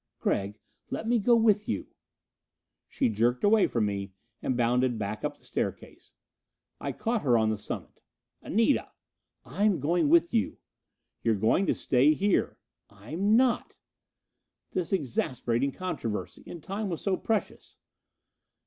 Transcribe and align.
"Gregg, 0.19 0.57
let 0.89 1.07
me 1.07 1.19
go 1.19 1.35
with 1.35 1.69
you." 1.69 1.89
She 2.89 3.07
jerked 3.07 3.43
away 3.43 3.67
from 3.67 3.85
me 3.85 4.13
and 4.41 4.57
bounded 4.57 4.97
back 4.97 5.23
up 5.23 5.37
the 5.37 5.43
staircase. 5.43 6.15
I 6.79 6.91
caught 6.91 7.21
her 7.21 7.37
on 7.37 7.51
the 7.51 7.55
summit. 7.55 8.01
"Anita!" 8.41 8.93
"I'm 9.45 9.79
going 9.79 10.09
with 10.09 10.33
you." 10.33 10.57
"You're 11.21 11.35
going 11.35 11.67
to 11.67 11.75
stay 11.75 12.15
here." 12.15 12.57
"I'm 12.89 13.35
not!" 13.35 13.77
This 14.71 14.91
exasperating 14.91 15.71
controversy! 15.71 16.41
And 16.47 16.63
time 16.63 16.89
was 16.89 17.01
so 17.01 17.15
precious! 17.15 17.77